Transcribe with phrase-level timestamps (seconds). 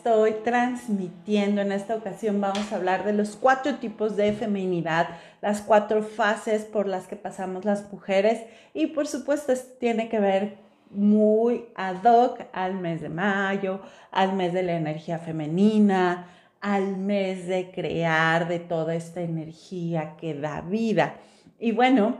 [0.00, 1.60] estoy transmitiendo.
[1.60, 5.08] En esta ocasión vamos a hablar de los cuatro tipos de feminidad,
[5.42, 8.42] las cuatro fases por las que pasamos las mujeres
[8.72, 10.56] y por supuesto esto tiene que ver
[10.88, 16.28] muy ad hoc al mes de mayo, al mes de la energía femenina,
[16.62, 21.16] al mes de crear de toda esta energía que da vida.
[21.58, 22.16] Y bueno,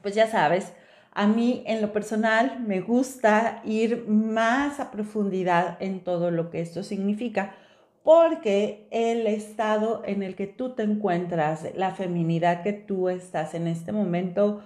[0.00, 0.72] pues ya sabes,
[1.12, 6.60] a mí en lo personal me gusta ir más a profundidad en todo lo que
[6.60, 7.54] esto significa,
[8.02, 13.66] porque el estado en el que tú te encuentras, la feminidad que tú estás en
[13.66, 14.62] este momento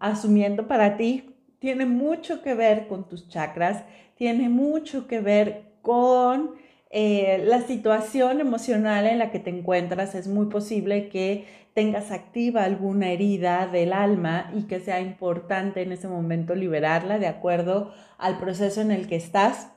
[0.00, 3.84] asumiendo para ti, tiene mucho que ver con tus chakras,
[4.16, 6.54] tiene mucho que ver con
[6.90, 10.14] eh, la situación emocional en la que te encuentras.
[10.14, 15.92] Es muy posible que tengas activa alguna herida del alma y que sea importante en
[15.92, 19.68] ese momento liberarla de acuerdo al proceso en el que estás.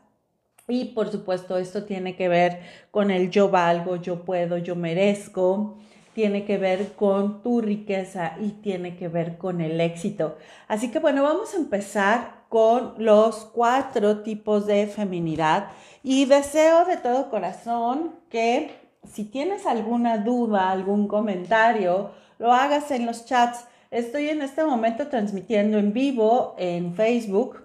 [0.67, 2.59] Y por supuesto esto tiene que ver
[2.91, 5.77] con el yo valgo, yo puedo, yo merezco,
[6.13, 10.37] tiene que ver con tu riqueza y tiene que ver con el éxito.
[10.67, 15.69] Así que bueno, vamos a empezar con los cuatro tipos de feminidad
[16.03, 18.71] y deseo de todo corazón que
[19.07, 23.65] si tienes alguna duda, algún comentario, lo hagas en los chats.
[23.91, 27.63] Estoy en este momento transmitiendo en vivo en Facebook,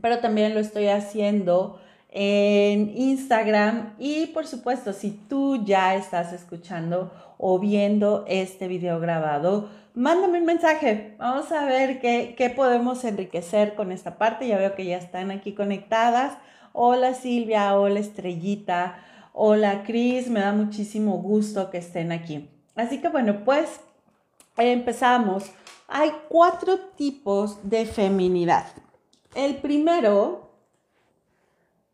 [0.00, 1.80] pero también lo estoy haciendo
[2.12, 9.70] en Instagram y por supuesto si tú ya estás escuchando o viendo este video grabado,
[9.94, 11.14] mándame un mensaje.
[11.18, 14.48] Vamos a ver qué, qué podemos enriquecer con esta parte.
[14.48, 16.36] Ya veo que ya están aquí conectadas.
[16.72, 18.98] Hola Silvia, hola Estrellita.
[19.32, 22.50] Hola Cris, me da muchísimo gusto que estén aquí.
[22.74, 23.80] Así que bueno, pues
[24.56, 25.50] empezamos.
[25.88, 28.66] Hay cuatro tipos de feminidad.
[29.34, 30.49] El primero,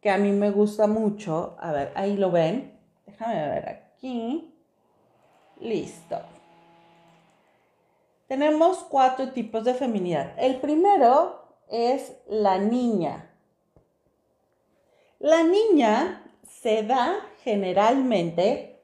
[0.00, 2.78] que a mí me gusta mucho, a ver, ahí lo ven.
[3.06, 4.54] Déjame ver aquí.
[5.60, 6.20] Listo.
[8.26, 10.32] Tenemos cuatro tipos de feminidad.
[10.36, 13.30] El primero es la niña.
[15.18, 18.82] La niña se da generalmente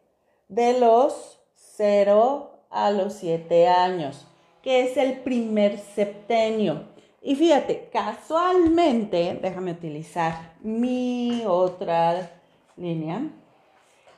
[0.49, 4.27] de los 0 a los 7 años,
[4.63, 6.92] que es el primer septenio.
[7.23, 12.31] Y fíjate, casualmente, déjame utilizar mi otra
[12.77, 13.23] línea.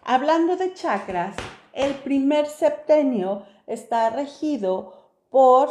[0.03, 1.37] Hablando de chakras,
[1.73, 5.71] el primer septenio está regido por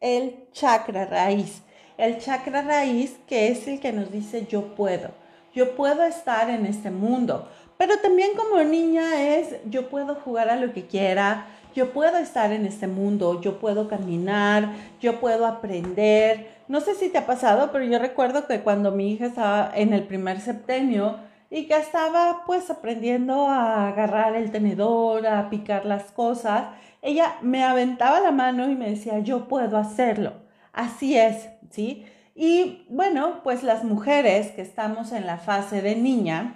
[0.00, 1.62] el chakra raíz.
[1.96, 5.10] El chakra raíz que es el que nos dice yo puedo
[5.58, 7.48] yo puedo estar en este mundo.
[7.76, 12.52] Pero también como niña es, yo puedo jugar a lo que quiera, yo puedo estar
[12.52, 16.50] en este mundo, yo puedo caminar, yo puedo aprender.
[16.68, 19.92] No sé si te ha pasado, pero yo recuerdo que cuando mi hija estaba en
[19.92, 21.16] el primer septenio
[21.50, 26.64] y que estaba pues aprendiendo a agarrar el tenedor, a picar las cosas,
[27.00, 30.32] ella me aventaba la mano y me decía, yo puedo hacerlo.
[30.72, 32.06] Así es, ¿sí?
[32.34, 36.54] Y bueno, pues las mujeres que estamos en la fase de niña,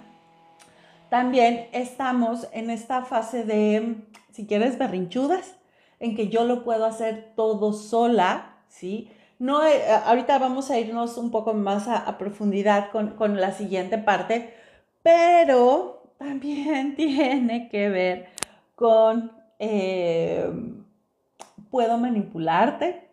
[1.09, 3.97] también estamos en esta fase de,
[4.33, 5.55] si quieres, berrinchudas,
[5.99, 9.09] en que yo lo puedo hacer todo sola, ¿sí?
[9.37, 14.53] No, eh, ahorita vamos a irnos un poco más a, profundidad con, la siguiente parte,
[15.03, 18.29] pero también tiene que ver
[18.75, 20.51] con, eh,
[21.69, 23.07] puedo manipularte,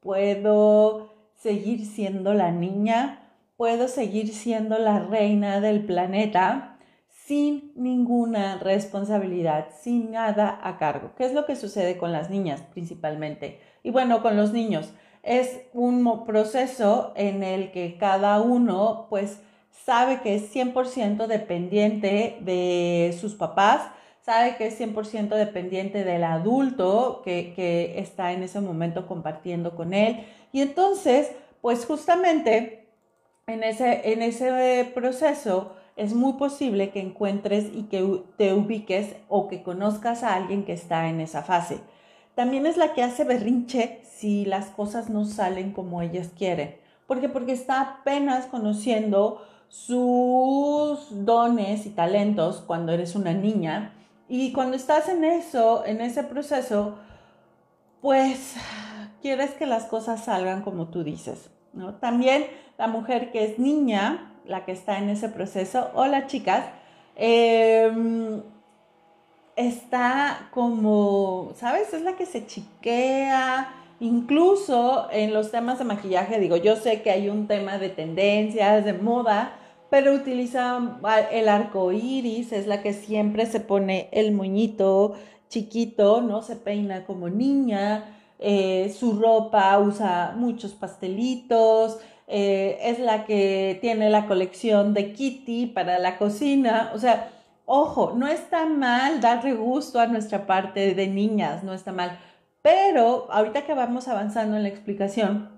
[0.00, 6.73] puedo seguir siendo la niña, puedo seguir siendo la reina del planeta
[7.26, 11.12] sin ninguna responsabilidad, sin nada a cargo.
[11.16, 13.60] ¿Qué es lo que sucede con las niñas principalmente?
[13.82, 14.92] Y bueno, con los niños.
[15.22, 19.40] Es un proceso en el que cada uno pues
[19.70, 23.90] sabe que es 100% dependiente de sus papás,
[24.20, 29.94] sabe que es 100% dependiente del adulto que, que está en ese momento compartiendo con
[29.94, 31.32] él y entonces,
[31.62, 32.86] pues justamente
[33.46, 39.48] en ese, en ese proceso es muy posible que encuentres y que te ubiques o
[39.48, 41.80] que conozcas a alguien que está en esa fase.
[42.34, 46.76] También es la que hace berrinche si las cosas no salen como ellas quieren.
[47.06, 47.28] ¿Por qué?
[47.28, 53.92] Porque está apenas conociendo sus dones y talentos cuando eres una niña.
[54.28, 56.96] Y cuando estás en eso, en ese proceso,
[58.00, 58.54] pues
[59.22, 61.50] quieres que las cosas salgan como tú dices.
[61.72, 61.94] ¿no?
[61.94, 62.46] También
[62.78, 66.66] la mujer que es niña, la que está en ese proceso, hola chicas,
[67.16, 68.42] em,
[69.56, 71.92] está como, ¿sabes?
[71.94, 77.10] Es la que se chiquea, incluso en los temas de maquillaje, digo, yo sé que
[77.10, 79.56] hay un tema de tendencias, de moda,
[79.90, 80.98] pero utiliza
[81.30, 85.14] el arco iris, es la que siempre se pone el moñito
[85.48, 86.42] chiquito, ¿no?
[86.42, 88.04] Se peina como niña,
[88.40, 95.66] eh, su ropa usa muchos pastelitos, eh, es la que tiene la colección de Kitty
[95.66, 97.30] para la cocina, o sea,
[97.66, 102.18] ojo, no está mal darle gusto a nuestra parte de niñas, no está mal,
[102.62, 105.50] pero ahorita que vamos avanzando en la explicación,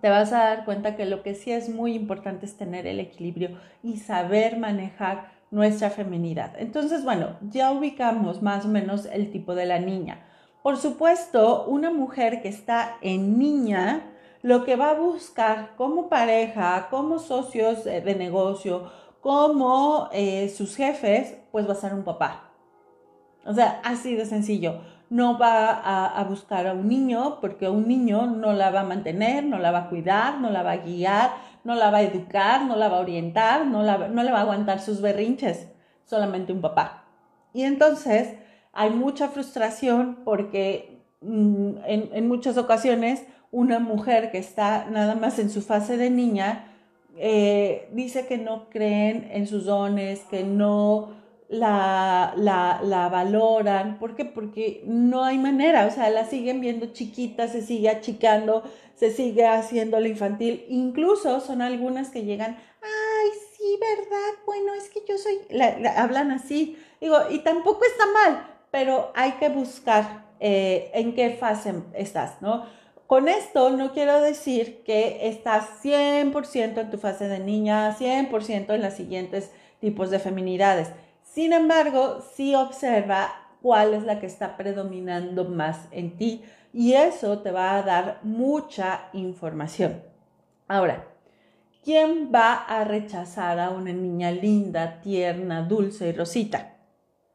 [0.00, 3.00] te vas a dar cuenta que lo que sí es muy importante es tener el
[3.00, 6.52] equilibrio y saber manejar nuestra feminidad.
[6.58, 10.26] Entonces, bueno, ya ubicamos más o menos el tipo de la niña.
[10.62, 14.10] Por supuesto, una mujer que está en niña,
[14.46, 18.90] lo que va a buscar como pareja, como socios de negocio,
[19.20, 22.52] como eh, sus jefes, pues va a ser un papá.
[23.44, 28.26] O sea, así de sencillo no va a, buscar a un niño porque un niño
[28.26, 31.30] no la va a mantener, no la va a cuidar, no la va a guiar,
[31.64, 34.42] no la va a educar, no la va a orientar, no, no le va a
[34.42, 35.68] aguantar sus berrinches,
[36.04, 37.04] solamente un papá.
[37.52, 38.34] Y entonces
[38.72, 43.24] hay mucha frustración porque mm, en, muchas ocasiones
[43.56, 46.66] una mujer que está nada más en su fase de niña
[47.16, 51.14] eh, dice que no creen en sus dones, que no
[51.48, 53.98] la, la, la, valoran.
[53.98, 54.26] ¿Por qué?
[54.26, 58.62] Porque no hay manera, o sea, la siguen viendo chiquita, se sigue achicando,
[58.94, 60.66] se sigue haciendo lo infantil.
[60.68, 64.32] Incluso son algunas que llegan, ay, sí, ¿verdad?
[64.44, 65.38] Bueno, es que yo soy,
[65.96, 66.76] hablan así.
[67.00, 72.76] Digo, y tampoco está mal, pero hay que buscar eh, en qué fase estás, ¿no?
[73.06, 78.82] Con esto no quiero decir que estás 100% en tu fase de niña, 100% en
[78.82, 79.50] los siguientes
[79.80, 80.88] tipos de feminidades
[81.36, 83.28] sin embargo, sí observa
[83.60, 86.42] cuál es la que está predominando más en ti
[86.72, 90.02] y eso te va a dar mucha información.
[90.66, 91.04] Ahora,
[91.84, 96.78] ¿quién va a rechazar a una niña linda, tierna, dulce y rosita?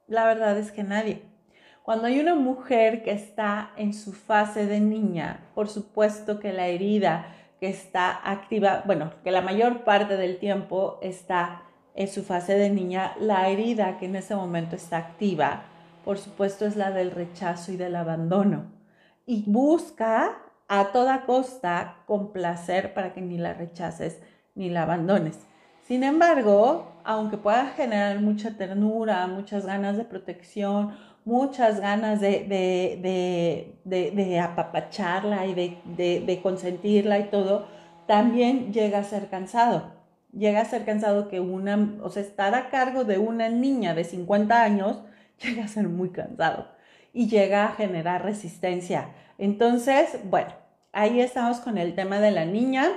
[0.08, 1.22] La verdad es que nadie.
[1.84, 6.68] Cuando hay una mujer que está en su fase de niña, por supuesto que la
[6.68, 11.64] herida que está activa, bueno, que la mayor parte del tiempo está
[11.96, 15.64] en su fase de niña, la herida que en ese momento está activa,
[16.06, 18.72] por supuesto, es la del rechazo y del abandono.
[19.26, 20.38] Y busca
[20.68, 24.20] a toda costa complacer para que ni la rechaces
[24.56, 25.40] ni la abandones.
[25.88, 30.96] Sin embargo, aunque pueda generar mucha ternura, muchas ganas de protección,
[31.26, 37.68] muchas ganas de, de apapacharla y de consentirla y todo,
[38.08, 40.02] también llega a ser cansado
[40.34, 44.04] llega a ser cansado que una, o sea, estar a cargo de una niña de
[44.04, 45.02] 50 años
[45.42, 46.68] llega a ser muy cansado
[47.14, 49.10] y llega a generar resistencia.
[49.38, 50.54] Entonces, bueno,
[50.94, 52.88] ahí estamos con el tema de la niña.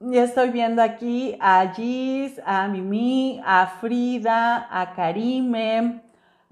[0.00, 6.01] Ya estoy viendo aquí a Gis, a Mimi, a Frida, a Karime.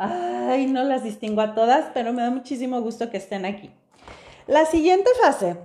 [0.02, 3.70] Ay, no las distingo a todas, pero me da muchísimo gusto que estén aquí.
[4.46, 5.58] La siguiente fase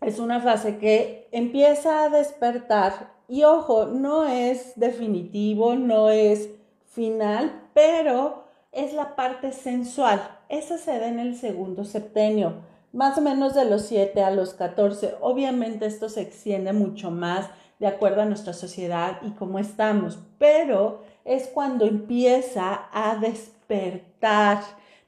[0.00, 6.48] es una fase que empieza a despertar y ojo, no es definitivo, no es
[6.88, 10.20] final, pero es la parte sensual.
[10.48, 12.62] Esa se da en el segundo septenio,
[12.92, 15.14] más o menos de los 7 a los 14.
[15.20, 21.02] Obviamente esto se extiende mucho más de acuerdo a nuestra sociedad y cómo estamos, pero
[21.24, 23.59] es cuando empieza a despertar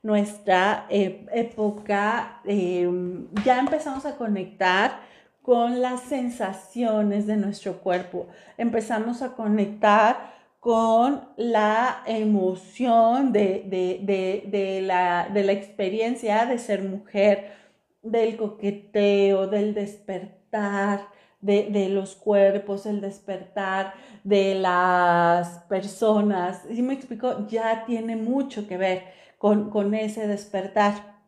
[0.02, 5.00] nuestra eh, época, em, ya empezamos a conectar
[5.42, 8.28] con las sensaciones de nuestro cuerpo.
[8.57, 17.52] Empezamos a conectar con la emoción de, la, de la experiencia de ser mujer,
[18.02, 21.09] del coqueteo, del despertar,
[21.42, 23.94] de, los cuerpos, el despertar
[24.25, 26.62] de las personas.
[26.72, 29.02] Si me explico, ya tiene mucho que ver
[29.38, 31.20] con, con ese despertar.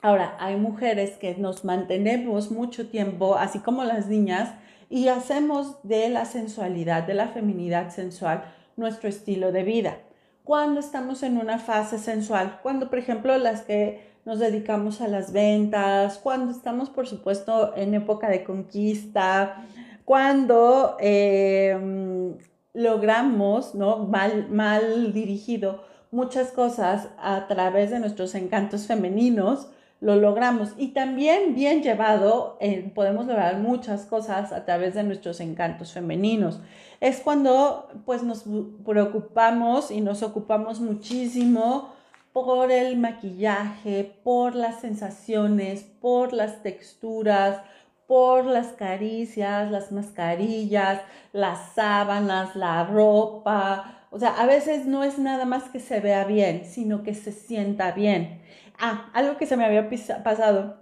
[0.00, 4.54] Ahora, hay mujeres que nos mantenemos mucho tiempo, así como las niñas,
[4.90, 8.44] y hacemos de la sensualidad, de la feminidad sensual,
[8.76, 9.98] nuestro estilo de vida.
[10.44, 15.32] Cuando estamos en una fase sensual, cuando por ejemplo las que nos dedicamos a las
[15.32, 19.64] ventas, cuando estamos por supuesto en época de conquista,
[20.04, 22.36] cuando em,
[22.74, 24.04] logramos, ¿no?
[24.04, 29.68] Mal, mal dirigido muchas cosas a través de nuestros encantos femeninos,
[30.02, 30.74] lo logramos.
[30.76, 32.58] Y también bien llevado,
[32.94, 36.60] podemos lograr muchas cosas a través de nuestros encantos femeninos.
[37.00, 38.44] Es cuando pues nos
[38.84, 41.96] preocupamos y nos ocupamos muchísimo
[42.44, 47.60] por el maquillaje, por las sensaciones, por las texturas,
[48.06, 51.02] por las caricias, las mascarillas,
[51.32, 54.06] las sábanas, la ropa.
[54.10, 57.32] O sea, a veces no es nada más que se vea bien, sino que se
[57.32, 58.40] sienta bien.
[58.78, 59.90] Ah, algo que se me había
[60.22, 60.76] pasado.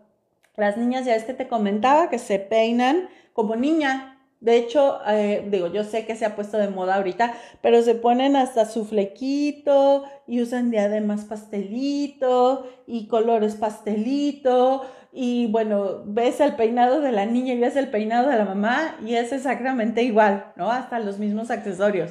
[0.57, 5.47] Las niñas, ya es que te comentaba que se peinan como niña, de hecho, eh,
[5.51, 8.85] digo, yo sé que se ha puesto de moda ahorita, pero se ponen hasta su
[8.85, 14.85] flequito y usan diademas pastelito y colores pastelito.
[15.13, 18.97] Y bueno, ves el peinado de la niña y ves el peinado de la mamá
[19.05, 20.71] y es exactamente igual, ¿no?
[20.71, 22.11] Hasta los mismos accesorios.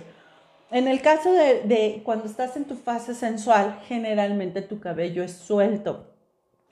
[0.71, 5.33] En el caso de, de cuando estás en tu fase sensual, generalmente tu cabello es
[5.33, 6.07] suelto,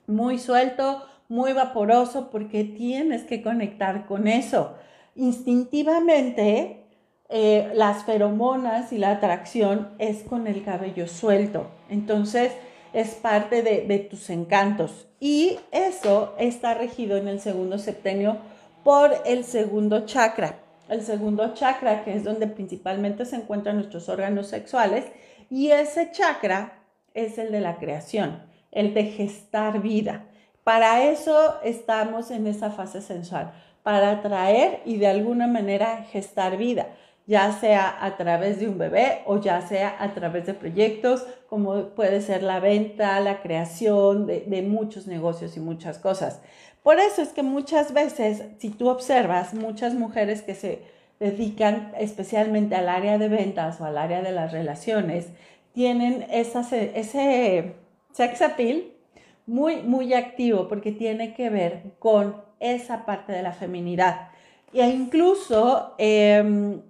[0.08, 4.74] muy suelto, muy vaporoso, porque tienes que conectar con eso
[5.14, 6.84] instintivamente
[7.28, 11.66] eh, las feromonas y la atracción es con el cabello suelto.
[11.88, 12.52] Entonces
[12.92, 15.08] es parte de, tus encantos.
[15.18, 18.36] Y eso está regido en el segundo septenio
[18.84, 20.60] por el segundo chakra.
[20.88, 25.06] El segundo chakra, que es donde principalmente se encuentran nuestros órganos sexuales,
[25.50, 30.26] y ese chakra es el de la creación, el de gestar vida.
[30.62, 33.52] Para eso estamos en esa fase sensual
[33.84, 36.88] para atraer y de alguna manera gestar vida,
[37.26, 41.90] ya sea a través de un bebé o ya sea a través de proyectos como
[41.90, 46.40] puede ser la venta, la creación de, muchos negocios y muchas cosas.
[46.82, 50.82] Por eso es que muchas veces, si tú observas, muchas mujeres que se
[51.20, 55.28] dedican especialmente al área de ventas o al área de las relaciones,
[55.74, 57.74] tienen ese
[58.12, 58.84] sex appeal
[59.46, 64.28] muy, muy activo porque tiene que ver con esa parte de la feminidad.
[64.72, 66.80] E incluso, em,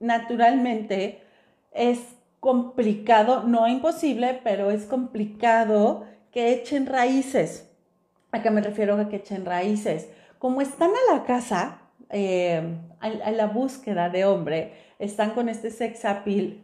[0.00, 1.22] naturalmente,
[1.72, 2.00] es
[2.40, 7.68] complicado, no imposible, pero es complicado que echen raíces.
[8.32, 10.08] ¿A qué me refiero a que echen raíces?
[10.38, 16.04] Como están a la casa, em, a, la búsqueda de hombre, están con este sex
[16.04, 16.60] appeal,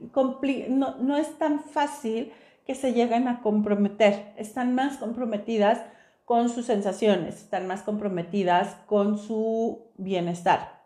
[0.71, 2.33] no, no es tan fácil
[2.67, 5.81] que se lleguen a comprometer, están más comprometidas
[6.27, 10.83] con sus sensaciones, están más comprometidas con su bienestar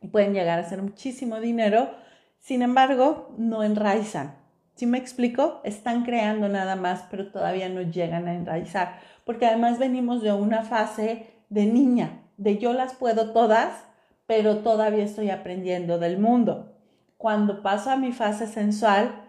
[0.00, 1.90] y pueden llegar a hacer muchísimo dinero,
[2.38, 4.36] sin embargo, no enraizan.
[4.76, 5.60] Si me explico?
[5.64, 10.62] Están creando nada más, pero todavía no llegan a enraizar, porque además venimos de una
[10.62, 13.84] fase de niña, de yo las puedo todas,
[14.26, 16.76] pero todavía estoy aprendiendo del mundo.
[17.16, 19.27] Cuando paso a mi fase sensual,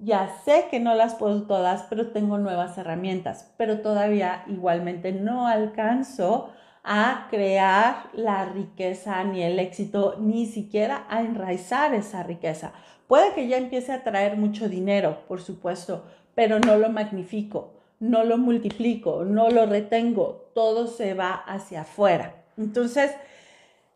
[0.00, 5.46] ya sé que no las puedo todas, pero tengo nuevas herramientas, pero todavía igualmente no
[5.46, 6.50] alcanzo
[6.84, 12.72] a crear la riqueza ni el éxito, ni siquiera a enraizar esa riqueza.
[13.06, 18.24] Puede que ya empiece a traer mucho dinero, por supuesto, pero no lo magnifico, no
[18.24, 22.44] lo multiplico, no lo retengo, todo se va hacia afuera.
[22.56, 23.12] Entonces,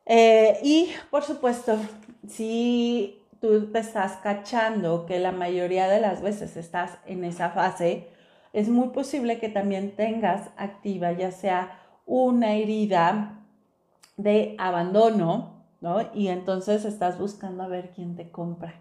[0.06, 1.78] eh, y por supuesto,
[2.26, 8.06] si tú te estás cachando que la mayoría de las veces estás en esa fase,
[8.52, 13.40] es muy posible que también tengas activa ya sea una herida
[14.16, 16.08] de abandono, ¿no?
[16.14, 18.74] Y entonces estás buscando a ver quién te compra,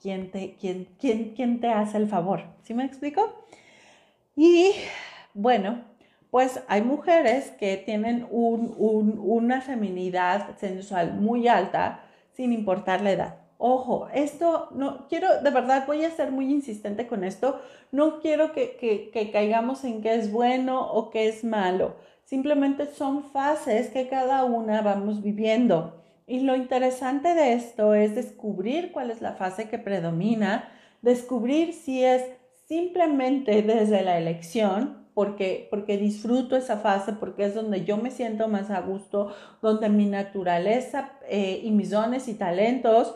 [0.00, 2.40] quién te, quién, quién, quién te hace el favor.
[2.62, 3.44] ¿Sí me explico?
[4.34, 4.70] Y
[5.34, 5.84] bueno,
[6.30, 12.00] pues hay mujeres que tienen una feminidad sensual muy alta
[12.32, 13.43] sin importar la edad.
[13.58, 17.60] Ojo, esto no quiero, de verdad voy a ser muy insistente con esto.
[17.92, 21.94] No quiero que, caigamos en que es bueno o que es malo.
[22.24, 26.02] Simplemente son fases que cada una vamos viviendo.
[26.26, 30.70] Y lo interesante de esto es descubrir cuál es la fase que predomina,
[31.02, 32.24] descubrir si es
[32.66, 38.48] simplemente desde la elección, porque, porque disfruto esa fase, porque es donde yo me siento
[38.48, 39.32] más a gusto,
[39.62, 43.14] donde mi naturaleza eh, y mis dones y talentos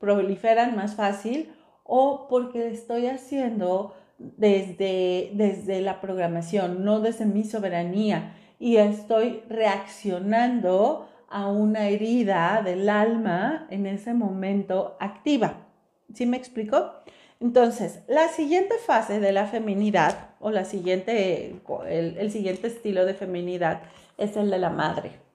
[0.00, 1.52] proliferan más fácil
[1.84, 11.08] o porque estoy haciendo desde, desde la programación, no desde mi soberanía y estoy reaccionando
[11.28, 15.66] a una herida del alma en ese momento activa.
[16.12, 16.92] ¿Sí me explico?
[17.38, 23.82] Entonces, la siguiente fase de la feminidad o la siguiente, el siguiente estilo de feminidad
[24.18, 25.29] es el de la madre.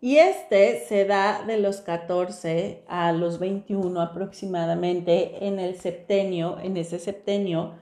[0.00, 6.76] Y este se da de los 14 a los 21 aproximadamente en el septenio, en
[6.76, 7.74] ese septenio.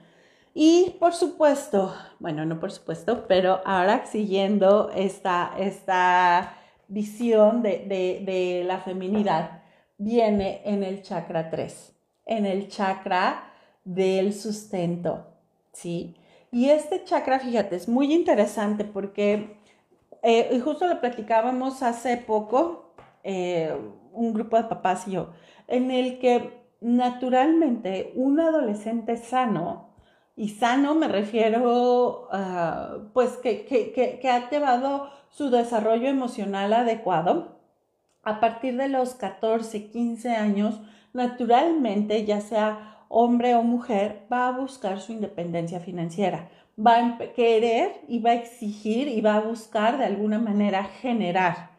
[0.53, 6.57] Y por supuesto, bueno, no por supuesto, pero ahora siguiendo esta, esta
[6.87, 7.85] visión de,
[8.25, 9.61] de la feminidad,
[9.97, 11.93] viene en el chakra 3,
[12.25, 13.51] en el chakra
[13.83, 15.27] del sustento,
[15.73, 16.15] ¿sí?
[16.51, 19.57] Y este chakra, fíjate, es muy interesante porque,
[20.23, 22.93] eh, y justo lo platicábamos hace poco,
[23.23, 23.75] eh,
[24.13, 25.31] un grupo de papás y yo,
[25.67, 29.89] en el que naturalmente un adolescente sano,
[30.35, 37.57] y sano me refiero, a pues que, que ha llevado su desarrollo emocional adecuado,
[38.23, 40.81] a partir de los 14, 15 años,
[41.13, 48.01] naturalmente, ya sea hombre o mujer, va a buscar su independencia financiera, va a querer
[48.07, 51.71] y va a exigir y va a buscar de alguna manera generar.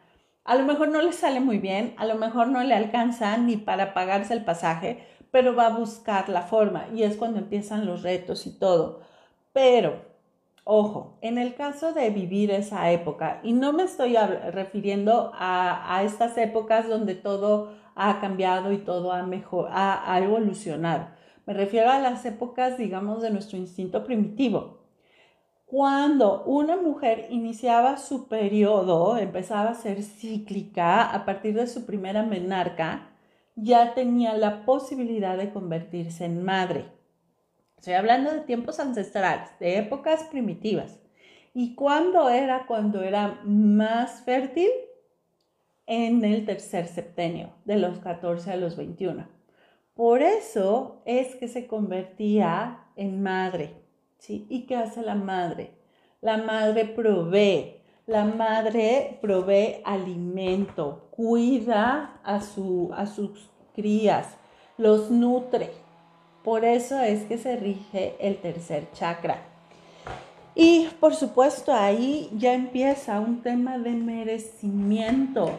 [0.45, 3.57] A lo mejor no le sale muy bien, a lo mejor no le alcanza ni
[3.57, 8.02] para pagarse el pasaje, pero va a buscar la forma y es cuando empiezan los
[8.02, 9.00] retos y todo.
[9.52, 10.02] Pero,
[10.64, 16.37] ojo, en el caso de vivir esa época, y no me estoy refiriendo a, estas
[16.38, 21.09] épocas donde todo ha cambiado y todo ha, mejor, ha evolucionado,
[21.49, 24.77] me refiero a las épocas, digamos, de nuestro instinto primitivo.
[25.70, 32.22] Cuando una mujer iniciaba su periodo, empezaba a ser cíclica a partir de su primera
[32.22, 33.10] menarca,
[33.54, 36.87] ya tenía la posibilidad de convertirse en madre.
[37.76, 41.00] Estoy hablando de tiempos ancestrales, de épocas primitivas.
[41.52, 42.66] ¿Y cuándo era?
[42.66, 44.70] Cuando era más fértil
[45.84, 49.28] en el tercer septenio, de los 14 a los 21.
[49.92, 53.88] Por eso es que se convertía en madre.
[54.18, 54.46] ¿Sí?
[54.48, 55.72] ¿Y qué hace la madre?
[56.20, 57.75] La madre provee.
[58.06, 64.26] La madre provee alimento, cuida a, su, a sus crías,
[64.78, 65.70] los nutre.
[66.42, 69.42] Por eso es que se rige el tercer chakra.
[70.54, 75.50] Y por supuesto ahí ya empieza un tema de merecimiento.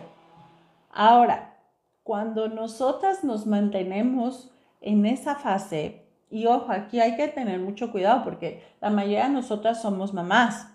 [0.91, 1.55] Ahora,
[2.03, 4.51] cuando nosotras nos mantenemos
[4.81, 9.33] en esa fase, y ojo, aquí hay que tener mucho cuidado porque la mayoría de
[9.33, 10.67] nosotras somos mamás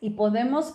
[0.00, 0.74] y podemos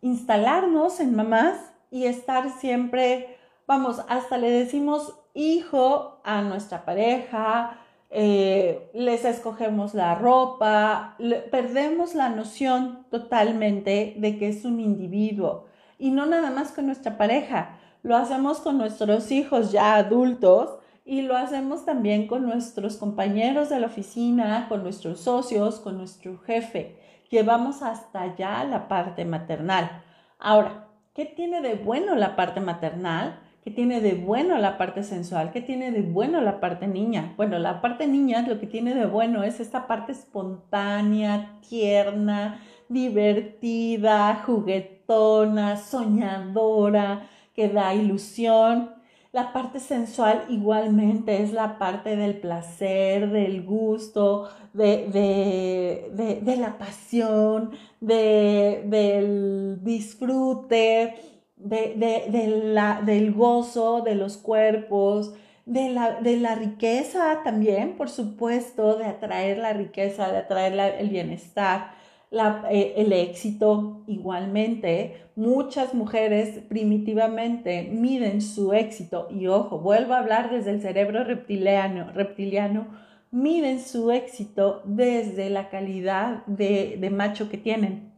[0.00, 1.58] instalarnos en mamás
[1.90, 7.78] y estar siempre, vamos, hasta le decimos hijo a nuestra pareja,
[8.10, 11.16] eh, les escogemos la ropa,
[11.50, 15.66] perdemos la noción totalmente de que es un individuo
[15.98, 21.22] y no nada más con nuestra pareja, lo hacemos con nuestros hijos ya adultos y
[21.22, 26.98] lo hacemos también con nuestros compañeros de la oficina, con nuestros socios, con nuestro jefe.
[27.30, 30.02] Llevamos hasta allá la parte maternal.
[30.38, 33.40] Ahora, ¿qué tiene de bueno la parte maternal?
[33.64, 35.50] ¿Qué tiene de bueno la parte sensual?
[35.50, 37.32] ¿Qué tiene de bueno la parte niña?
[37.38, 44.42] Bueno, la parte niña lo que tiene de bueno es esta parte espontánea, tierna, divertida,
[44.44, 48.97] juguetona, soñadora, que da ilusión.
[49.30, 56.10] La parte sensual igualmente es la parte del placer, del gusto, de,
[56.58, 61.14] la pasión, del disfrute,
[61.56, 65.34] del gozo de los cuerpos,
[65.66, 71.97] de la, riqueza también, por supuesto, de atraer la riqueza, de atraer el bienestar
[72.30, 75.22] eh, el éxito igualmente.
[75.36, 82.12] Muchas mujeres primitivamente miden su éxito y ojo, vuelvo a hablar desde el cerebro reptiliano,
[82.12, 82.86] reptiliano
[83.30, 88.10] miden su éxito desde la calidad de, de macho que tienen,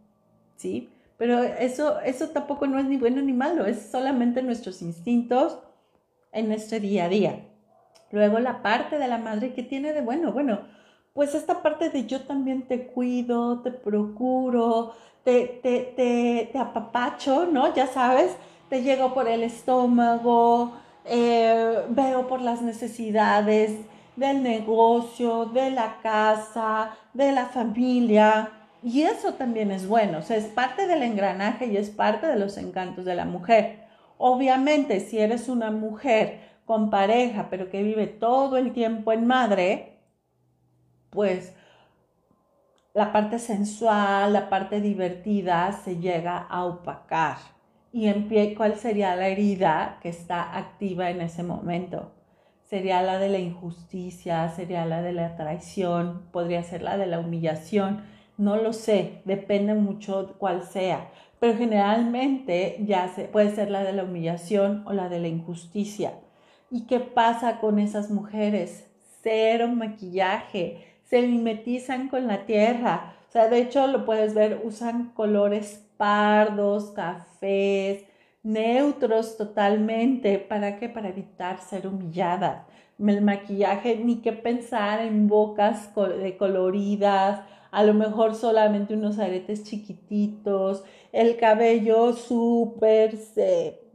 [0.57, 0.89] ¿sí?
[1.17, 5.59] Pero eso, eso tampoco no es ni bueno ni malo, es solamente nuestros instintos
[6.33, 7.41] en nuestro día a día.
[8.13, 10.61] Luego la parte de la madre que tiene de bueno, bueno,
[11.21, 17.75] pues esta parte de yo también te cuido, te procuro, te, te, te, apapacho, ¿no?
[17.75, 18.35] Ya sabes,
[18.71, 20.73] te llego por el estómago,
[21.05, 23.73] eh, veo por las necesidades
[24.17, 28.49] del negocio, de la casa, de la familia.
[28.83, 32.37] Y eso también es bueno, o sea, es parte del engranaje y es parte de
[32.39, 33.81] los encantos de la mujer.
[34.17, 39.90] Obviamente, si eres una mujer con pareja, pero que vive todo el tiempo en madre,
[41.11, 41.55] pues
[42.95, 47.37] la parte sensual, la parte divertida se llega a opacar.
[47.93, 52.13] ¿Y en pie cuál sería la herida que está activa en ese momento?
[52.65, 57.19] Sería la de la injusticia, sería la de la traición, podría ser la de la
[57.19, 58.05] humillación,
[58.39, 63.93] no lo sé, depende mucho cuál sea, pero generalmente ya se, puede ser la de
[63.93, 66.13] la humillación o la de la injusticia.
[66.71, 68.89] ¿Y qué pasa con esas mujeres?
[69.23, 73.17] Cero maquillaje, se mimetizan con la tierra.
[73.29, 78.05] O sea, de hecho lo puedes ver, usan colores pardos, cafés,
[78.45, 80.39] neutros totalmente.
[80.39, 80.89] ¿Para qué?
[80.89, 82.67] Para evitar ser humillada.
[82.99, 85.91] El maquillaje, ni que pensar en bocas
[86.39, 87.41] coloridas,
[87.73, 93.17] a lo mejor solamente unos aretes chiquititos, el cabello súper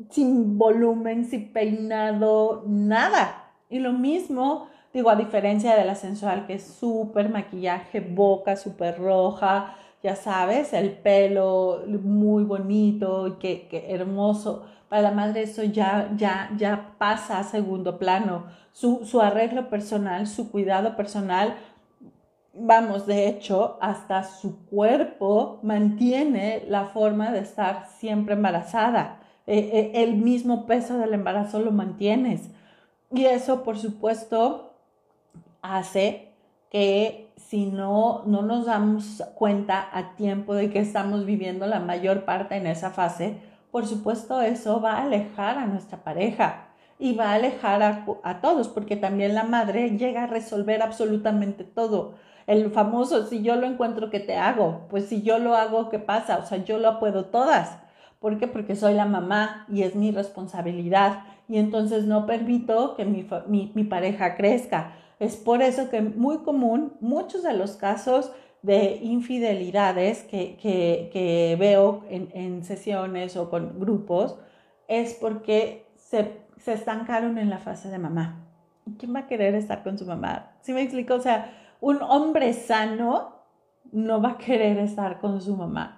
[0.09, 3.51] sin volumen, sin peinado, nada.
[3.69, 8.97] Y lo mismo, digo, a diferencia de la sensual, que es súper maquillaje, boca súper
[8.97, 14.65] roja, ya sabes, el pelo muy bonito y que, hermoso.
[14.87, 18.45] Para la madre eso ya, ya, ya pasa a segundo plano.
[18.71, 21.55] Su, su arreglo personal, su cuidado personal,
[22.53, 29.19] vamos, de hecho, hasta su cuerpo mantiene la forma de estar siempre embarazada.
[29.45, 32.49] Eh, eh, el mismo peso del embarazo lo mantienes.
[33.11, 34.74] Y eso, por supuesto,
[35.73, 36.33] hace
[36.69, 42.25] que si no, no nos damos cuenta a tiempo de que estamos viviendo la mayor
[42.25, 43.37] parte en esa fase,
[43.71, 48.41] por supuesto eso va a alejar a nuestra pareja y va a alejar a, a
[48.41, 52.15] todos, porque también la madre llega a resolver absolutamente todo.
[52.47, 54.85] El famoso, si yo lo encuentro, ¿qué te hago?
[54.89, 56.37] Pues si yo lo hago, ¿qué pasa?
[56.37, 57.79] O sea, yo lo puedo todas.
[58.19, 58.47] ¿Por qué?
[58.47, 61.23] Porque soy la mamá y es mi responsabilidad.
[61.47, 63.27] Y entonces no permito que mi,
[63.73, 64.93] mi, pareja crezca.
[65.19, 71.55] Es por eso que muy común, muchos de los casos de infidelidades que, que, que
[71.59, 74.39] veo en, en, sesiones o con grupos
[74.87, 78.43] es porque se, se estancaron en la fase de mamá.
[78.97, 80.53] ¿Quién va a querer estar con su mamá?
[80.61, 81.13] ¿Sí me explico?
[81.13, 83.35] O sea, un hombre sano
[83.91, 85.94] no va a querer estar con su mamá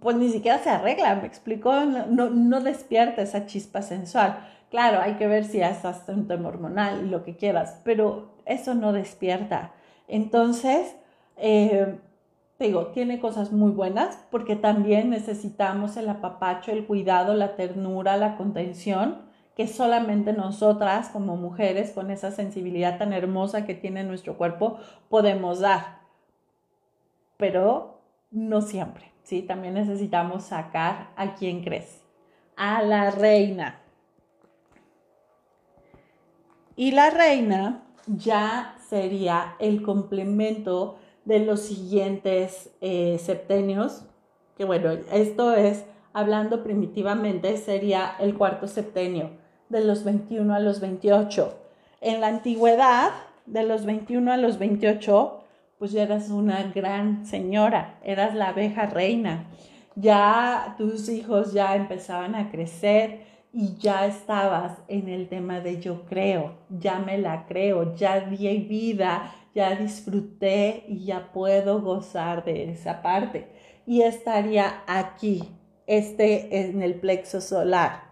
[0.00, 4.38] pues ni siquiera se arregla, me explicó, no, no despierta esa chispa sensual.
[4.70, 8.74] Claro, hay que ver si hasta un tema hormonal y lo que quieras, pero eso
[8.74, 9.72] no despierta.
[10.08, 10.96] Entonces,
[11.36, 11.98] eh,
[12.58, 18.36] digo, tiene cosas muy buenas porque también necesitamos el apapacho, el cuidado, la ternura, la
[18.36, 24.78] contención que solamente nosotras como mujeres con esa sensibilidad tan hermosa que tiene nuestro cuerpo
[25.08, 26.00] podemos dar.
[27.38, 29.15] Pero no siempre.
[29.26, 29.42] ¿Sí?
[29.42, 32.00] También necesitamos sacar a quien crees,
[32.54, 33.80] a la reina.
[36.76, 44.04] Y la reina ya sería el complemento de los siguientes eh, septenios,
[44.56, 49.30] que bueno, esto es, hablando primitivamente, sería el cuarto septenio,
[49.68, 51.52] de los 21 a los 28.
[52.00, 53.10] En la antigüedad,
[53.46, 55.42] de los 21 a los 28,
[55.78, 59.46] pues ya eras una gran señora, eras la abeja reina.
[59.94, 66.04] Ya tus hijos ya empezaban a crecer y ya estabas en el tema de yo
[66.04, 72.70] creo, ya me la creo, ya di vida, ya disfruté y ya puedo gozar de
[72.70, 73.48] esa parte.
[73.86, 75.42] Y estaría aquí,
[75.86, 78.02] este en el plexo solar.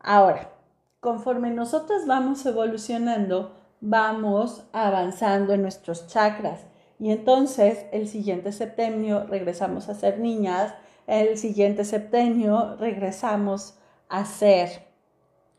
[0.00, 0.52] Ahora,
[1.00, 6.66] conforme nosotros vamos evolucionando, vamos avanzando en nuestros chakras
[6.98, 10.74] y entonces el siguiente septenio regresamos a ser niñas,
[11.06, 13.78] el siguiente septenio regresamos
[14.08, 14.86] a ser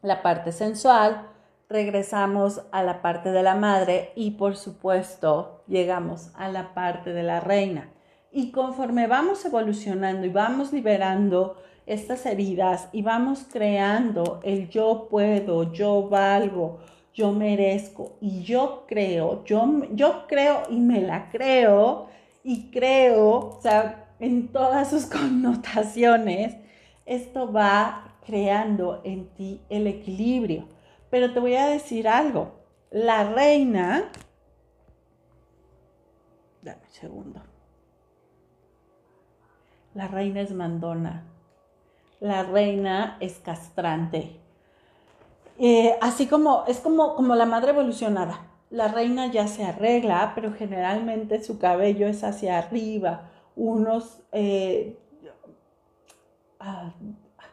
[0.02, 1.28] la parte sensual,
[1.70, 7.24] regresamos a la parte de la madre y por supuesto llegamos a la parte de
[7.24, 7.92] la reina.
[8.32, 15.72] Y conforme vamos evolucionando y vamos liberando estas heridas y vamos creando el yo puedo,
[15.72, 16.80] yo valgo,
[17.18, 22.10] yo merezco y yo creo, yo, yo creo y me la creo
[22.44, 26.56] y creo, o sea, en todas sus connotaciones,
[27.08, 30.68] esto va creando en ti el equilibrio.
[31.10, 32.52] Pero te voy a decir algo,
[32.92, 34.12] la reina,
[36.62, 37.42] dame un segundo,
[39.96, 41.26] la reina es mandona,
[42.20, 44.40] la reina es castrante
[45.60, 48.48] eh, así como es como, como la madre evolucionada.
[48.70, 54.98] La reina ya se arregla, pero generalmente su cabello es hacia arriba, unos, eh,
[56.60, 56.92] ah,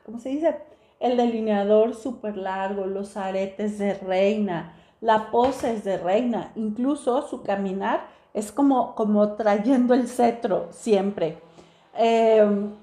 [0.05, 0.57] ¿cómo se dice?
[1.01, 7.43] El delineador súper largo, los aretes de reina, la pose es de reina, incluso su
[7.43, 11.39] caminar es como, como trayendo el cetro siempre.
[11.95, 12.75] Em,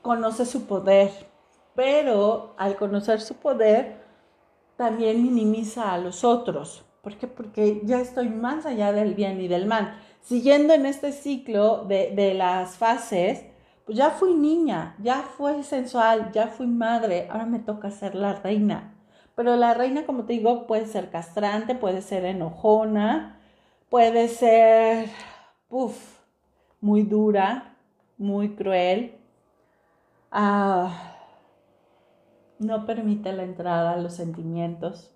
[0.00, 1.10] conoce su poder,
[1.74, 4.03] pero al conocer su poder,
[4.84, 6.84] también minimiza a los otros.
[7.00, 7.26] ¿Por qué?
[7.26, 9.98] Porque ya estoy más allá del bien y del mal.
[10.20, 13.46] Siguiendo en este ciclo de, las fases,
[13.86, 18.34] pues ya fui niña, ya fui sensual, ya fui madre, ahora me toca ser la
[18.34, 18.94] reina.
[19.34, 23.40] Pero la reina, como te digo, puede ser castrante, puede ser enojona,
[23.88, 25.08] puede ser,
[26.82, 27.74] muy dura,
[28.18, 29.14] muy cruel.
[30.30, 31.13] Ah,
[32.64, 35.10] no permite la entrada a los sentimientos.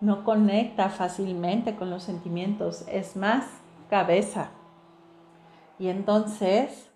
[0.00, 2.84] No conecta fácilmente con los sentimientos.
[2.88, 3.46] Es más
[3.88, 4.50] cabeza.
[5.78, 6.90] Y entonces,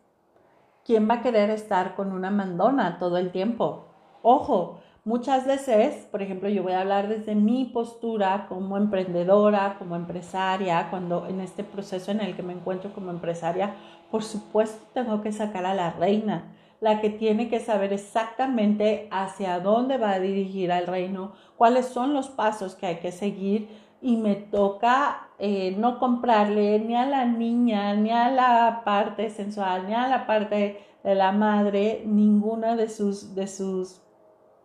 [0.85, 3.87] ¿quién va a querer estar con una mandona todo el tiempo?
[4.23, 9.97] Ojo, muchas veces, por ejemplo, yo voy a hablar desde mi postura como emprendedora, como
[9.97, 13.75] empresaria, cuando en este proceso en el que me encuentro como empresaria,
[14.11, 19.61] por supuesto tengo que sacar a la reina la que tiene que saber exactamente hacia
[19.61, 23.69] dónde va a dirigir al reino, cuáles son los pasos que hay que seguir
[24.03, 29.87] y me toca eh, no comprarle ni a la niña, ni a la parte sensual,
[29.87, 34.01] ni a la parte de la madre, ninguna de sus, de sus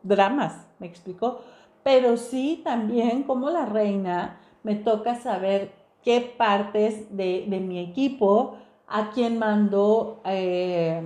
[0.04, 1.42] dramas, ¿me explico?
[1.84, 5.72] Pero sí también como la reina me toca saber
[6.04, 11.02] qué partes de, mi equipo, a quién mando, eh,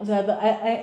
[0.00, 0.24] o sea,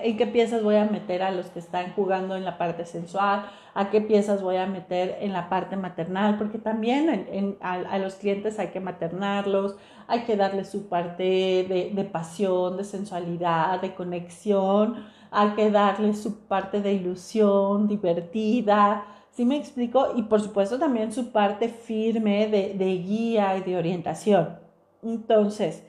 [0.04, 3.48] ¿en qué piezas voy a meter a los que están jugando en la parte sensual?
[3.74, 6.38] ¿A qué piezas voy a meter en la parte maternal?
[6.38, 9.76] Porque también a, los clientes hay que maternarlos,
[10.06, 16.46] hay que darles su parte de, pasión, de sensualidad, de conexión, hay que darles su
[16.46, 19.04] parte de ilusión, divertida.
[19.32, 20.14] ¿Sí me explico?
[20.16, 24.60] Y por supuesto también su parte firme de guía y de orientación.
[25.02, 25.84] Entonces,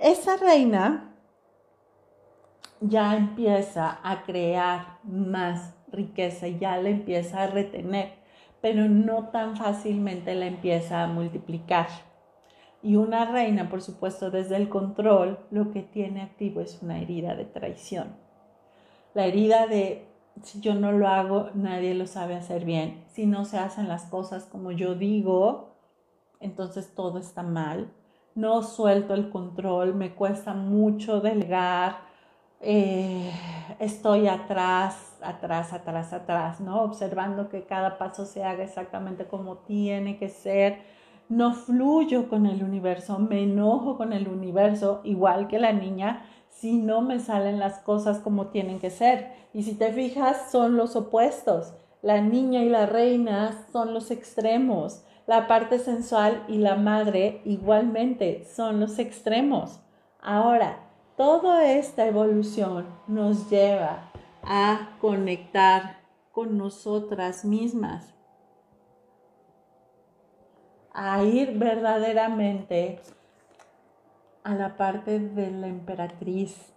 [0.00, 1.11] esa reina
[2.82, 8.14] ya empieza a crear más riqueza, ya la empieza a retener,
[8.60, 11.88] pero no tan fácilmente la empieza a multiplicar.
[12.82, 17.36] Y una reina, por supuesto, desde el control, lo que tiene activo es una herida
[17.36, 18.16] de traición.
[19.14, 20.08] La herida de
[20.42, 23.04] si yo no lo hago, nadie lo sabe hacer bien.
[23.08, 25.74] Si no se hacen las cosas como yo digo,
[26.40, 27.92] entonces todo está mal.
[28.34, 32.11] No suelto el control, me cuesta mucho delgar,
[32.62, 33.32] eh,
[33.80, 36.82] estoy atrás, atrás, atrás, atrás, ¿no?
[36.82, 40.78] Observando que cada paso se haga exactamente como tiene que ser.
[41.28, 46.78] No fluyo con el universo, me enojo con el universo, igual que la niña, si
[46.78, 49.32] no me salen las cosas como tienen que ser.
[49.52, 51.74] Y si te fijas, son los opuestos.
[52.00, 55.04] La niña y la reina son los extremos.
[55.26, 59.80] La parte sensual y la madre igualmente son los extremos.
[60.20, 64.10] Ahora, Toda esta evolución nos lleva
[64.42, 65.98] a conectar
[66.32, 68.14] con nosotras mismas,
[70.94, 73.00] a ir verdaderamente
[74.42, 76.72] a la parte de la emperatriz,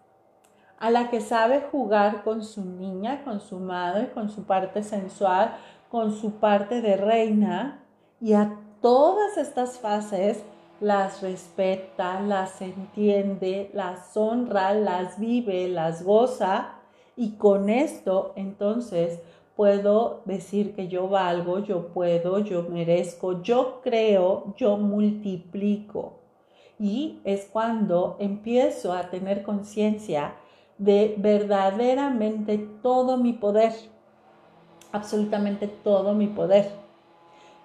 [0.80, 5.56] a la que sabe jugar con su niña, con su madre, con su parte sensual,
[5.90, 7.86] con su parte de reina
[8.20, 10.44] y a todas estas fases
[10.86, 16.76] las respeta, las entiende, las honra, las vive, las goza
[17.18, 19.20] y con esto entonces
[19.56, 26.20] puedo decir que yo valgo, yo puedo, yo merezco, yo creo, yo multiplico.
[26.78, 30.36] Y es cuando empiezo a tener conciencia
[30.78, 33.74] de verdaderamente todo mi poder,
[34.92, 36.85] absolutamente todo mi poder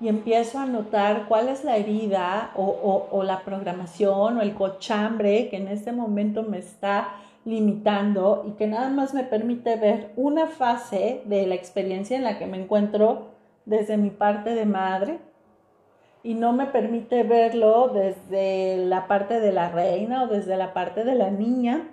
[0.00, 5.58] y empiezo a notar cuál es la herida o, la programación o el cochambre que
[5.58, 7.08] en este momento me está
[7.44, 12.38] limitando y que nada más me permite ver una fase de la experiencia en la
[12.38, 13.28] que me encuentro
[13.66, 15.18] desde mi parte de madre
[16.22, 21.04] y no me permite verlo desde la parte de la reina o desde la parte
[21.04, 21.88] de la niña.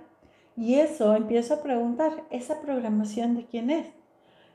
[0.57, 3.87] Y eso empiezo a preguntar, ¿esa programación de quién es?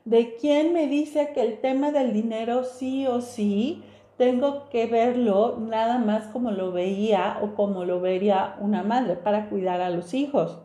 [0.05, 3.83] De quién me dice que el tema del dinero sí o sí
[4.17, 9.49] tengo que verlo nada más como lo veía o como lo vería una madre para
[9.49, 10.59] cuidar a los hijos.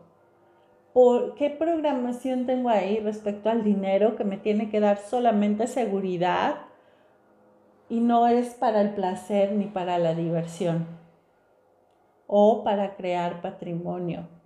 [0.93, 6.55] ¿Por qué programación tengo ahí respecto al dinero que me tiene que dar solamente seguridad
[7.89, 10.87] y no es para el placer ni para la diversión
[12.27, 14.38] o para crear patrimonio?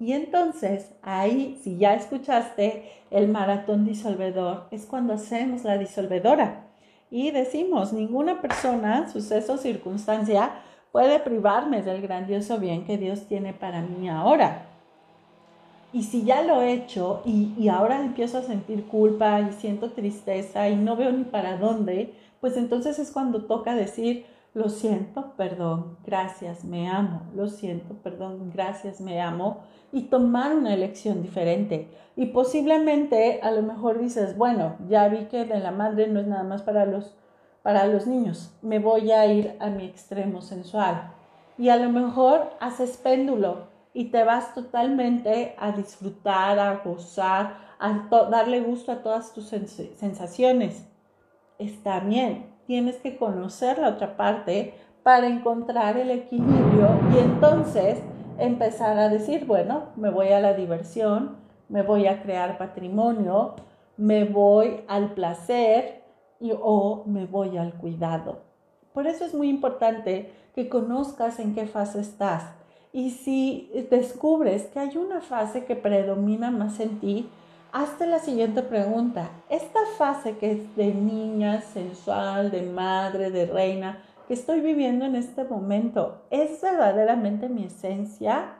[0.00, 6.66] Y entonces ahí, si ya escuchaste el maratón disolvedor, es cuando hacemos la disolvedora.
[7.10, 10.50] Y decimos, ninguna persona, suceso circunstancia
[10.92, 14.66] puede privarme del grandioso bien que Dios tiene para mí ahora.
[15.92, 19.90] Y si ya lo he hecho y, y ahora empiezo a sentir culpa y siento
[19.90, 25.34] tristeza y no veo ni para dónde, pues entonces es cuando toca decir, lo siento,
[25.36, 31.88] perdón, gracias, me amo, lo siento, perdón, gracias, me amo, y tomar una elección diferente.
[32.16, 36.26] Y posiblemente a lo mejor dices, bueno, ya vi que de la madre no es
[36.26, 37.16] nada más para los,
[37.62, 41.12] para los niños, me voy a ir a mi extremo sensual.
[41.56, 48.08] Y a lo mejor haces péndulo y te vas totalmente a disfrutar, a gozar, a
[48.30, 50.86] darle gusto a todas tus sensaciones.
[51.58, 57.98] Está bien, tienes que conocer la otra parte para encontrar el equilibrio y entonces
[58.38, 61.38] empezar a decir, bueno, me voy a la diversión,
[61.70, 63.54] me voy a crear patrimonio,
[63.96, 66.02] me voy al placer
[66.40, 68.42] y, o me voy al cuidado.
[68.92, 72.52] Por eso es muy importante que conozcas en qué fase estás.
[72.92, 77.30] Y si descubres que hay una fase que predomina más en ti,
[77.78, 79.30] hazte la siguiente pregunta.
[79.48, 85.14] Esta fase que es de niña, sensual, de madre, de reina, que estoy viviendo en
[85.14, 88.56] este momento, ¿es verdaderamente mi esencia?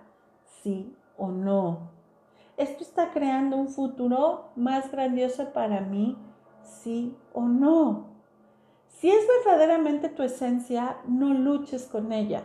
[0.62, 1.90] Sí o no.
[2.56, 6.16] ¿Esto está creando un futuro más grandioso para mí?
[6.62, 8.06] Sí o no.
[8.86, 12.44] Si es verdaderamente tu esencia, no luches con ella.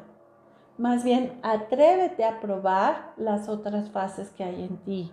[0.78, 5.12] Más bien, atrévete a probar las otras fases que hay en ti.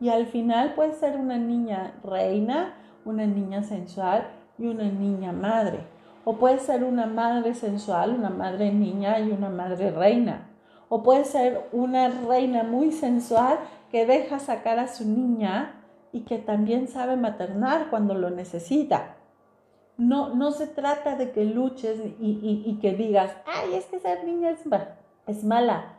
[0.00, 4.26] Y al final puedes ser una niña reina, una niña sensual
[4.58, 5.80] y una niña madre.
[6.24, 10.48] O puede ser una madre sensual, una madre niña y una madre reina.
[10.88, 13.58] O puede ser una reina muy sensual
[13.90, 15.74] que deja sacar a su niña
[16.12, 19.16] y que también sabe maternar cuando lo necesita.
[19.96, 24.50] No, no se trata de que luches y, que digas, ay, es que ser niña
[24.50, 24.60] es,
[25.26, 25.96] es mala.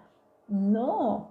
[0.47, 1.29] No,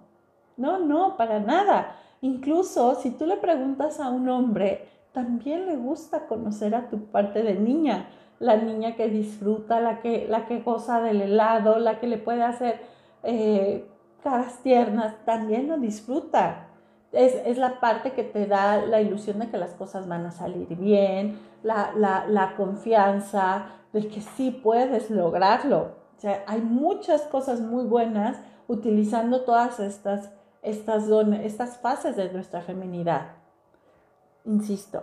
[0.56, 1.96] no, no, para nada.
[2.20, 7.42] Incluso si tú le preguntas a un hombre, también le gusta conocer a tu parte
[7.42, 8.08] de niña
[8.40, 12.42] la niña que disfruta, la que, la que goza del helado, la que le puede
[12.42, 12.80] hacer
[13.22, 13.86] eh,
[14.24, 16.66] caras tiernas, también lo disfruta.
[17.12, 20.68] Es, la parte que te da la ilusión de que las cosas van a salir
[20.76, 25.96] bien, la, confianza de que sí puedes lograrlo.
[26.16, 30.30] O sea, hay muchas cosas muy buenas utilizando todas estas,
[30.62, 31.08] estas,
[31.42, 33.32] estas fases de nuestra feminidad.
[34.44, 35.02] Insisto,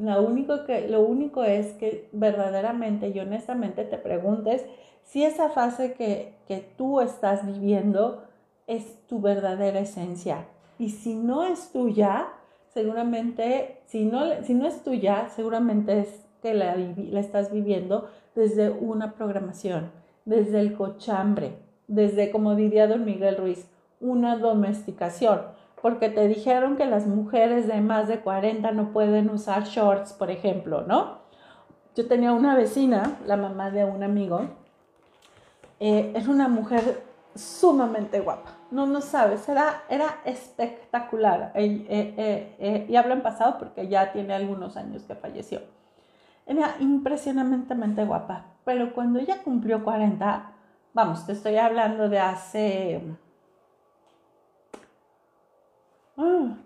[0.00, 4.64] lo único, que, lo único es que verdaderamente y honestamente te preguntes
[5.02, 6.38] si esa fase que,
[6.76, 8.24] tú estás viviendo
[8.66, 10.46] es tu verdadera esencia.
[10.78, 12.28] Y si no es tuya,
[12.68, 18.70] seguramente, si no, si no es tuya, seguramente es que la, la estás viviendo desde
[18.70, 19.90] una programación,
[20.24, 23.69] desde el cochambre, desde, como diría don Miguel Ruiz,
[24.00, 25.42] una domesticación
[25.80, 30.30] porque te dijeron que las mujeres de más de 40 no pueden usar shorts, por
[30.30, 31.20] ejemplo, ¿no?
[31.94, 34.42] Yo tenía una vecina, la mamá de un amigo,
[35.80, 37.02] eh, es una mujer
[37.34, 41.52] sumamente guapa, no, no sabes, era, era espectacular.
[41.54, 41.86] Eh,
[42.58, 45.62] eh, y hablo en pasado porque ya tiene algunos años que falleció.
[46.46, 50.52] Era impresionantemente guapa, pero cuando ella cumplió 40,
[50.92, 53.00] vamos, te estoy hablando de hace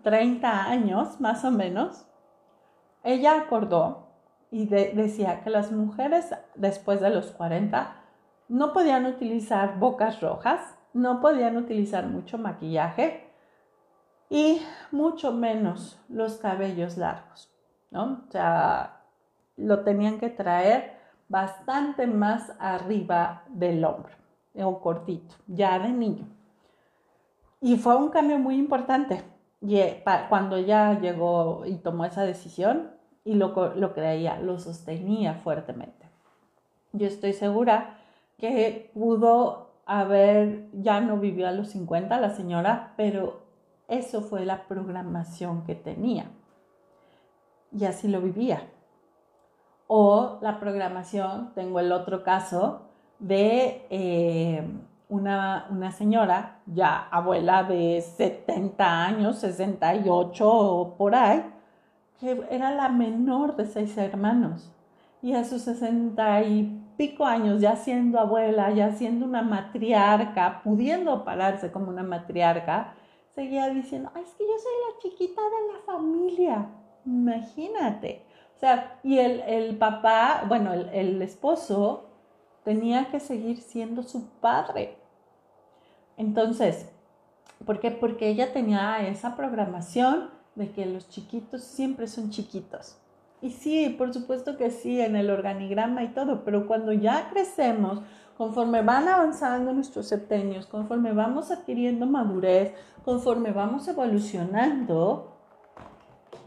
[0.03, 2.07] 30 mm, años más o menos,
[3.03, 4.09] ella acordó
[4.51, 7.97] y decía que las mujeres después de los 40
[8.49, 10.61] no podían utilizar bocas rojas,
[10.93, 13.29] no podían utilizar mucho maquillaje
[14.31, 17.53] y mucho menos los cabellos largos,
[17.91, 18.25] ¿no?
[18.29, 19.03] O sea,
[19.57, 24.15] lo tenían que traer bastante más arriba del hombro
[24.57, 26.29] o cortito, ya de niño.
[27.61, 29.34] Y fue un cambio muy importante
[30.29, 32.91] cuando ella llegó y tomó esa decisión
[33.25, 36.09] y lo, lo creía, lo sostenía fuertemente.
[36.93, 37.99] Yo estoy segura
[38.39, 43.43] que pudo haber, ya no vivió a los 50 la señora, pero
[43.89, 46.31] eso fue la programación que tenía.
[47.73, 48.69] Y así lo vivía.
[49.87, 52.83] O la programación, tengo el otro caso
[53.19, 54.67] de eh,
[55.15, 61.45] una, señora, ya abuela de 70 años, 68 o por ahí,
[62.19, 64.73] que era la menor de seis hermanos.
[65.23, 71.25] Y a sus 60 y pico años, ya siendo abuela, ya siendo una matriarca, pudiendo
[71.25, 72.95] pararse como una matriarca,
[73.31, 76.67] seguía diciendo, es que yo soy la chiquita de la familia.
[77.07, 78.25] Imagínate.
[78.57, 82.11] O sea, y el, papá, bueno, el, el esposo
[82.65, 84.97] tenía que seguir siendo su padre.
[86.17, 86.89] Entonces,
[87.65, 87.91] ¿por qué?
[87.91, 92.97] Porque ella tenía esa programación de que los chiquitos siempre son chiquitos.
[93.43, 98.01] Y sí, por supuesto que sí, en el organigrama y todo, pero cuando ya crecemos,
[98.39, 102.73] conforme van avanzando nuestros septenios, conforme vamos adquiriendo madurez,
[103.05, 105.37] conforme vamos evolucionando,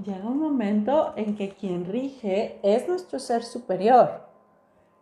[0.03, 4.25] llega un momento en que quien rige es nuestro ser superior,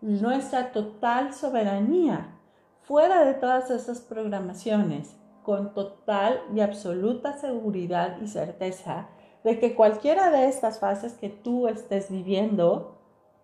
[0.02, 2.35] nuestra total soberanía
[2.88, 9.10] fuera de todas esas programaciones con total y absoluta seguridad y certeza
[9.44, 12.98] de que cualquiera de estas fases que tú estés viviendo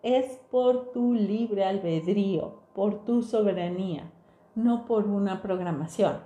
[0.03, 4.11] es por tu libre albedrío, por tu soberanía,
[4.55, 6.19] no por una programación.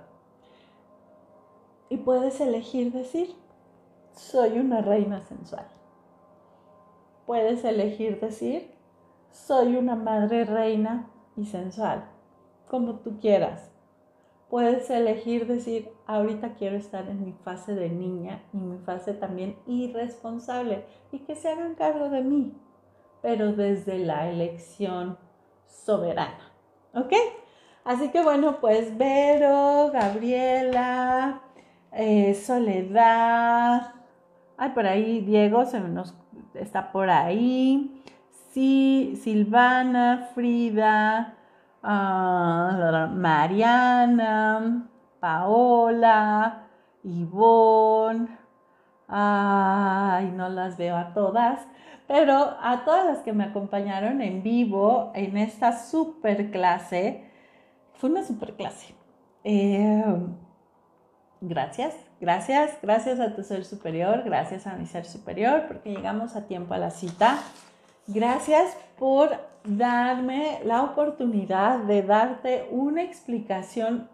[1.88, 3.34] Y puedes elegir decir,
[4.12, 5.66] soy una reina sensual.
[7.26, 8.74] Puedes elegir decir,
[9.30, 12.15] soy una madre reina y sensual,
[12.68, 13.70] como tú quieras.
[14.48, 19.56] Puedes elegir decir, ahorita quiero estar en mi fase de niña y mi fase también
[19.66, 22.54] irresponsable y que se hagan cargo de mí,
[23.22, 25.18] pero desde la elección
[25.66, 26.52] soberana.
[26.94, 27.12] ¿Ok?
[27.84, 31.40] Así que bueno, pues Vero, Gabriela,
[31.92, 33.94] eh, Soledad,
[34.56, 36.14] ay, por ahí Diego se nos
[36.54, 38.02] está por ahí,
[38.52, 41.36] sí, Silvana, Frida,
[41.86, 44.88] uh, Mariana,
[45.20, 46.66] Paola,
[47.04, 48.28] Ivonne,
[49.08, 51.60] ay, no las veo a todas,
[52.08, 57.24] pero a todas las que me acompañaron en vivo en esta super clase,
[57.94, 58.94] fue una super clase.
[59.44, 60.04] Eh,
[61.40, 66.46] gracias, gracias, gracias a tu ser superior, gracias a mi ser superior, porque llegamos a
[66.46, 67.38] tiempo a la cita.
[68.08, 74.08] Gracias por darme la oportunidad de darte una explicación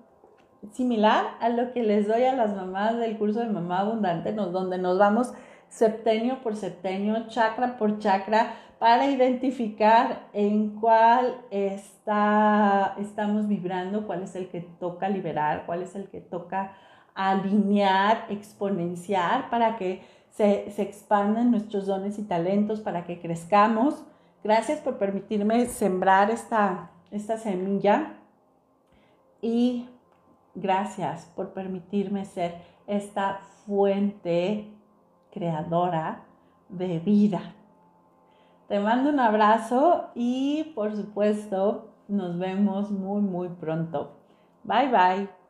[0.72, 4.78] similar a lo que les doy a las mamás del curso de Mamá Abundante, donde
[4.78, 5.32] nos vamos
[5.68, 14.34] septenio por septenio, chakra por chakra, para identificar en cuál está, estamos vibrando, cuál es
[14.34, 16.72] el que toca liberar, cuál es el que toca
[17.14, 24.04] alinear, exponenciar, para que se, se expandan nuestros dones y talentos, para que crezcamos.
[24.44, 28.14] Gracias por permitirme sembrar esta, esta semilla
[29.40, 29.88] y
[30.54, 34.68] gracias por permitirme ser esta fuente
[35.30, 36.24] creadora
[36.68, 37.54] de vida.
[38.68, 44.16] Te mando un abrazo y por supuesto nos vemos muy muy pronto.
[44.64, 45.41] Bye bye.